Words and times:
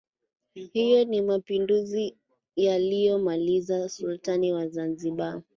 Hyo 0.53 1.05
ni 1.05 1.21
mapinduzi 1.21 2.17
yaliyomaliza 2.55 3.85
Usultani 3.85 4.53
wa 4.53 4.67
Zanzibar 4.67 5.41